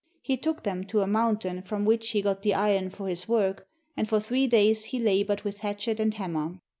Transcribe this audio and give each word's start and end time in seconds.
He 0.23 0.35
took 0.35 0.63
them 0.63 0.83
to 0.85 1.01
a 1.01 1.07
mountain 1.07 1.61
from 1.61 1.85
which 1.85 2.09
he 2.09 2.23
got 2.23 2.41
the 2.41 2.55
iron 2.55 2.89
for 2.89 3.07
his 3.07 3.27
work, 3.27 3.67
and 3.95 4.09
for 4.09 4.19
three 4.19 4.47
days 4.47 4.85
he 4.85 4.97
laboured 4.97 5.41
with 5.41 5.59
hatchet 5.59 5.99
and 5.99 6.11
hammer. 6.15 6.59